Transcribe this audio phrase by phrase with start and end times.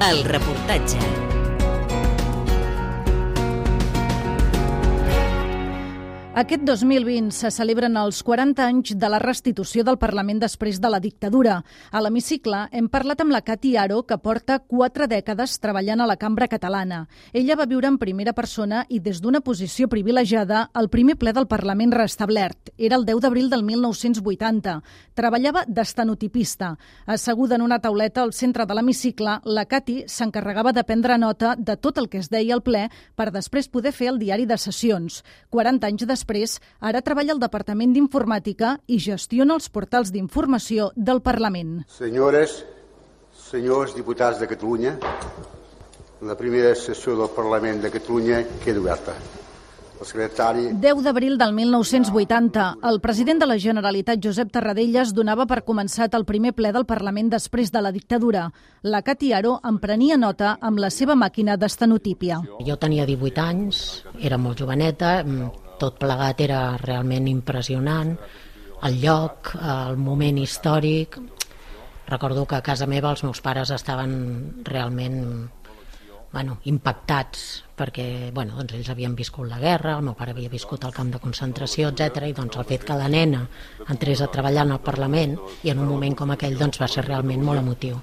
[0.00, 1.19] El reportatge.
[6.40, 11.00] Aquest 2020 se celebren els 40 anys de la restitució del Parlament després de la
[11.04, 11.58] dictadura.
[11.92, 16.16] A l'hemicicle hem parlat amb la Cati Aro, que porta quatre dècades treballant a la
[16.16, 17.02] cambra catalana.
[17.36, 21.48] Ella va viure en primera persona i des d'una posició privilegiada el primer ple del
[21.50, 22.72] Parlament restablert.
[22.78, 24.78] Era el 10 d'abril del 1980.
[25.12, 26.72] Treballava d'estanotipista.
[27.04, 31.76] Asseguda en una tauleta al centre de l'hemicicle, la Cati s'encarregava de prendre nota de
[31.76, 35.20] tot el que es deia al ple per després poder fer el diari de sessions.
[35.50, 41.20] 40 anys després després, ara treballa al Departament d'Informàtica i gestiona els portals d'informació del
[41.22, 41.82] Parlament.
[41.88, 42.64] Senyores,
[43.50, 44.96] senyors diputats de Catalunya,
[46.22, 49.14] la primera sessió del Parlament de Catalunya queda oberta.
[50.00, 50.62] El secretari...
[50.80, 56.24] 10 d'abril del 1980, el president de la Generalitat, Josep Tarradellas, donava per començat el
[56.24, 58.46] primer ple del Parlament després de la dictadura.
[58.80, 62.40] La Cati Aro en prenia nota amb la seva màquina d'estenotípia.
[62.64, 63.82] Jo tenia 18 anys,
[64.16, 65.18] era molt joveneta,
[65.80, 68.14] tot plegat era realment impressionant,
[68.86, 71.18] el lloc, el moment històric.
[72.10, 74.12] Recordo que a casa meva els meus pares estaven
[74.66, 75.18] realment
[76.32, 80.84] bueno, impactats perquè bueno, doncs ells havien viscut la guerra, el meu pare havia viscut
[80.86, 82.28] el camp de concentració, etc.
[82.28, 83.42] i doncs el fet que la nena
[83.88, 85.36] entrés a treballar en el Parlament
[85.66, 87.98] i en un moment com aquell doncs va ser realment molt emotiu.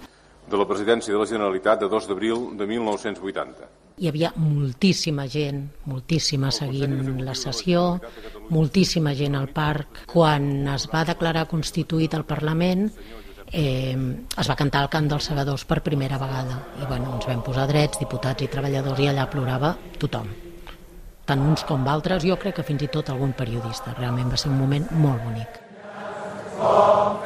[0.47, 5.63] De la presidència de la Generalitat de 2 d'abril de 1980 hi havia moltíssima gent,
[5.89, 7.97] moltíssima seguint la sessió,
[8.53, 10.03] moltíssima gent al parc.
[10.11, 12.85] Quan es va declarar constituït el Parlament,
[13.51, 13.97] eh,
[14.37, 16.59] es va cantar el cant dels segadors per primera vegada.
[16.81, 20.29] I bueno, ens vam posar drets, diputats i treballadors, i allà plorava tothom.
[21.27, 23.95] Tant uns com altres, jo crec que fins i tot algun periodista.
[23.97, 25.59] Realment va ser un moment molt bonic.
[26.61, 27.17] Oh,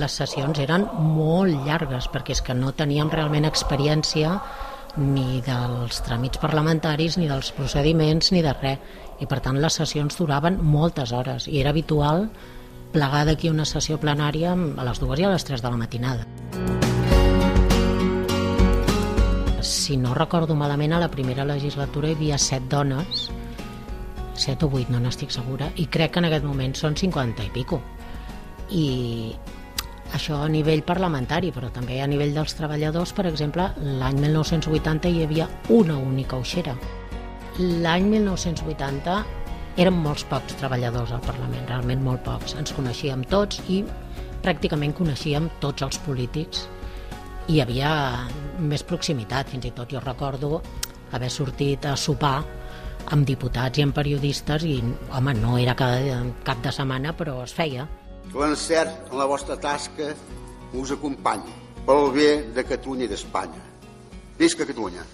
[0.00, 4.38] les sessions eren molt llargues perquè és que no teníem realment experiència
[4.98, 8.96] ni dels tràmits parlamentaris, ni dels procediments, ni de res.
[9.18, 12.28] I per tant les sessions duraven moltes hores i era habitual
[12.92, 16.24] plegar d'aquí una sessió plenària a les dues i a les tres de la matinada.
[19.60, 23.28] Si no recordo malament, a la primera legislatura hi havia set dones,
[24.38, 27.50] set o vuit, no n'estic segura, i crec que en aquest moment són 50 i
[27.52, 27.82] pico.
[28.70, 28.86] I,
[30.18, 35.22] això a nivell parlamentari, però també a nivell dels treballadors, per exemple, l'any 1980 hi
[35.24, 36.74] havia una única uixera.
[37.58, 39.18] L'any 1980
[39.78, 42.56] eren molts pocs treballadors al Parlament, realment molt pocs.
[42.58, 43.84] Ens coneixíem tots i
[44.42, 46.66] pràcticament coneixíem tots els polítics
[47.48, 47.92] i hi havia
[48.58, 50.58] més proximitat, fins i tot jo recordo
[51.16, 52.42] haver sortit a sopar
[53.14, 54.76] amb diputats i amb periodistes i,
[55.14, 57.86] home, no era cada cap de setmana, però es feia
[58.32, 60.12] que l'encert en la vostra tasca
[60.76, 61.54] us acompanyi
[61.88, 63.64] pel bé de Catalunya i d'Espanya.
[64.38, 65.08] Visca Catalunya!